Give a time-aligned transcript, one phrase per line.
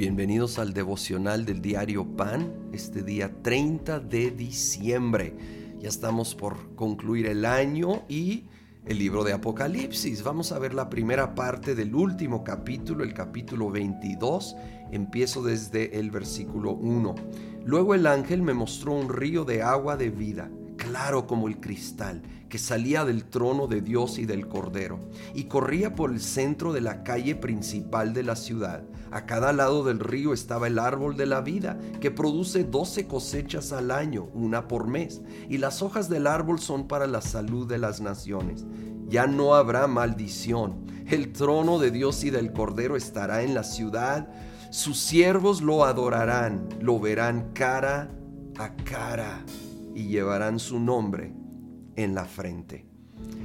[0.00, 5.36] Bienvenidos al devocional del diario Pan, este día 30 de diciembre.
[5.78, 8.46] Ya estamos por concluir el año y
[8.86, 10.22] el libro de Apocalipsis.
[10.22, 14.56] Vamos a ver la primera parte del último capítulo, el capítulo 22.
[14.90, 17.14] Empiezo desde el versículo 1.
[17.66, 20.50] Luego el ángel me mostró un río de agua de vida
[20.90, 24.98] claro como el cristal, que salía del trono de Dios y del Cordero,
[25.34, 28.82] y corría por el centro de la calle principal de la ciudad.
[29.12, 33.72] A cada lado del río estaba el árbol de la vida, que produce doce cosechas
[33.72, 37.78] al año, una por mes, y las hojas del árbol son para la salud de
[37.78, 38.66] las naciones.
[39.06, 40.86] Ya no habrá maldición.
[41.06, 44.28] El trono de Dios y del Cordero estará en la ciudad.
[44.72, 48.10] Sus siervos lo adorarán, lo verán cara
[48.58, 49.44] a cara
[49.94, 51.32] y llevarán su nombre
[51.96, 52.86] en la frente.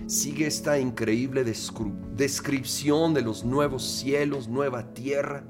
[0.08, 1.44] Sigue esta increíble
[2.16, 5.44] descripción de los nuevos cielos, nueva tierra.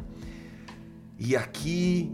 [1.17, 2.11] Y aquí,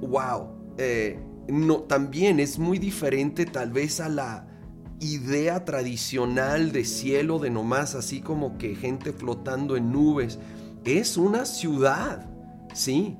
[0.00, 1.18] wow, eh,
[1.48, 4.46] no, también es muy diferente tal vez a la
[5.00, 10.38] idea tradicional de cielo, de nomás así como que gente flotando en nubes.
[10.84, 12.28] Es una ciudad,
[12.74, 13.16] ¿sí?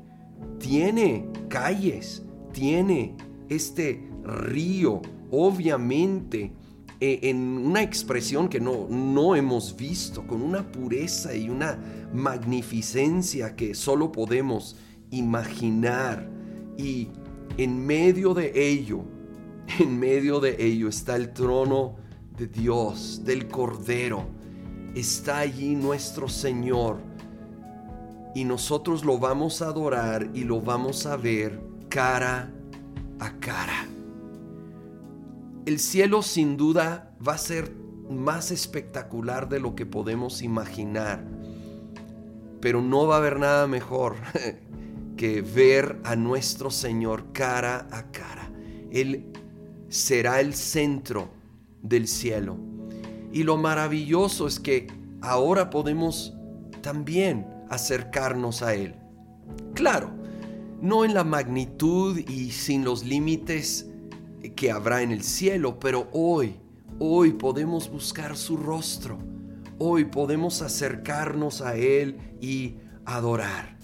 [0.59, 3.17] Tiene calles, tiene
[3.49, 6.53] este río, obviamente
[7.01, 11.79] e, en una expresión que no, no hemos visto, con una pureza y una
[12.13, 14.77] magnificencia que solo podemos
[15.11, 16.29] imaginar.
[16.77, 17.09] Y
[17.57, 19.03] en medio de ello,
[19.79, 21.97] en medio de ello está el trono
[22.37, 24.27] de Dios, del Cordero.
[24.95, 26.99] Está allí nuestro Señor.
[28.35, 32.53] Y nosotros lo vamos a adorar y lo vamos a ver cara
[33.19, 33.87] a cara.
[35.71, 37.73] El cielo sin duda va a ser
[38.11, 41.25] más espectacular de lo que podemos imaginar,
[42.61, 44.17] pero no va a haber nada mejor
[45.17, 48.51] que ver a nuestro Señor cara a cara.
[48.91, 49.33] Él
[49.89, 51.31] será el centro
[51.83, 52.57] del cielo.
[53.33, 54.89] Y lo maravilloso es que
[55.21, 56.35] ahora podemos
[56.83, 58.97] también acercarnos a Él.
[59.75, 60.11] Claro,
[60.83, 63.90] no en la magnitud y sin los límites
[64.57, 66.57] que habrá en el cielo, pero hoy,
[66.99, 69.19] hoy podemos buscar su rostro,
[69.79, 73.81] hoy podemos acercarnos a Él y adorar.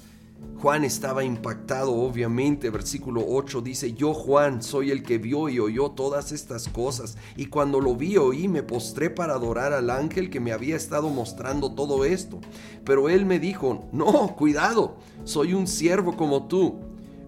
[0.59, 2.71] Juan estaba impactado, obviamente.
[2.71, 7.17] Versículo 8 dice, yo Juan soy el que vio y oyó todas estas cosas.
[7.37, 11.11] Y cuando lo vi, oí, me postré para adorar al ángel que me había estado
[11.11, 12.41] mostrando todo esto.
[12.85, 16.81] Pero él me dijo, no, cuidado, soy un siervo como tú,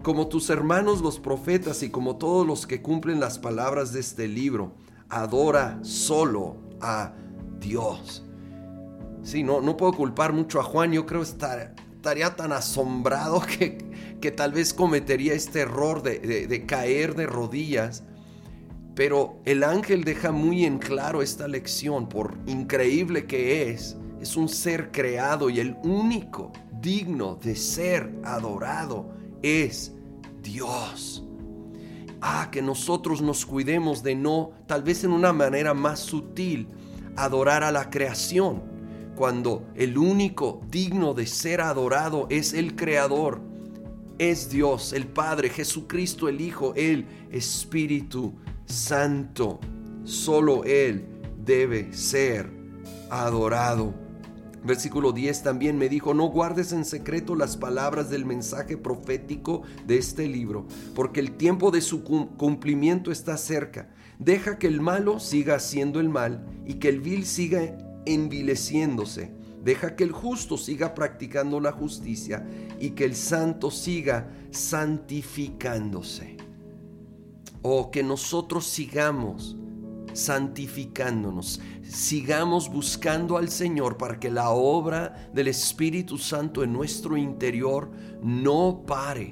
[0.03, 4.27] como tus hermanos los profetas y como todos los que cumplen las palabras de este
[4.27, 4.73] libro.
[5.09, 7.13] Adora solo a
[7.59, 8.25] Dios.
[9.23, 13.77] Sí, no, no puedo culpar mucho a Juan, yo creo estar estaría tan asombrado que,
[14.21, 18.03] que tal vez cometería este error de, de caer de rodillas.
[18.95, 24.49] Pero el ángel deja muy en claro esta lección, por increíble que es, es un
[24.49, 26.51] ser creado y el único
[26.81, 29.93] digno de ser adorado es
[30.41, 31.23] Dios.
[32.21, 36.67] Ah, que nosotros nos cuidemos de no, tal vez en una manera más sutil,
[37.15, 38.61] adorar a la creación
[39.19, 43.41] cuando el único digno de ser adorado es el Creador,
[44.17, 48.33] es Dios, el Padre, Jesucristo el Hijo, el Espíritu
[48.65, 49.59] Santo.
[50.05, 51.05] Solo Él
[51.37, 52.49] debe ser
[53.09, 53.93] adorado.
[54.63, 59.97] Versículo 10 también me dijo, no guardes en secreto las palabras del mensaje profético de
[59.97, 63.89] este libro, porque el tiempo de su cumplimiento está cerca.
[64.17, 69.31] Deja que el malo siga haciendo el mal y que el vil siga envileciéndose.
[69.63, 72.45] Deja que el justo siga practicando la justicia
[72.79, 76.37] y que el santo siga santificándose.
[77.61, 79.57] O que nosotros sigamos
[80.13, 87.91] santificándonos, sigamos buscando al Señor para que la obra del Espíritu Santo en nuestro interior
[88.21, 89.31] no pare,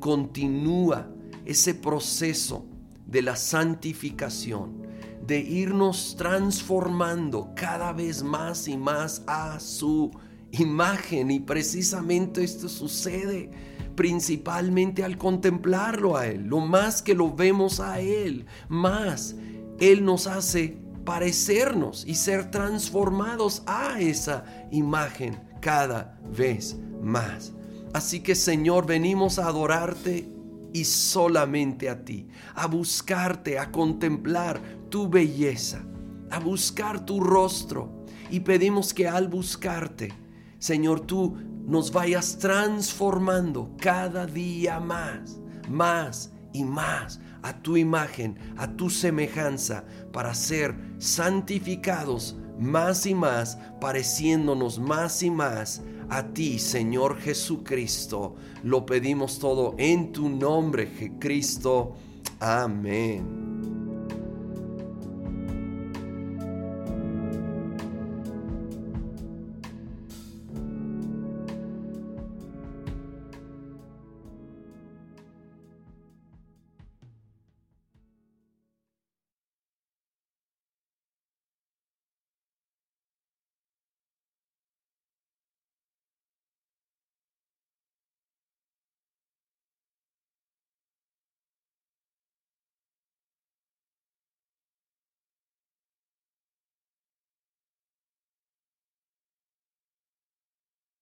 [0.00, 1.08] continúa
[1.44, 2.66] ese proceso
[3.06, 4.86] de la santificación
[5.26, 10.10] de irnos transformando cada vez más y más a su
[10.52, 11.30] imagen.
[11.30, 13.50] Y precisamente esto sucede
[13.96, 16.44] principalmente al contemplarlo a Él.
[16.44, 19.34] Lo más que lo vemos a Él, más
[19.78, 27.52] Él nos hace parecernos y ser transformados a esa imagen cada vez más.
[27.92, 30.28] Así que Señor, venimos a adorarte
[30.72, 35.84] y solamente a ti, a buscarte, a contemplar tu belleza,
[36.30, 38.04] a buscar tu rostro.
[38.30, 40.12] Y pedimos que al buscarte
[40.58, 41.36] Señor, tú
[41.66, 45.38] nos vayas transformando cada día más,
[45.68, 53.58] más y más a tu imagen, a tu semejanza, para ser santificados más y más,
[53.80, 58.36] pareciéndonos más y más a ti, Señor Jesucristo.
[58.62, 61.96] Lo pedimos todo en tu nombre, Cristo.
[62.40, 63.45] Amén.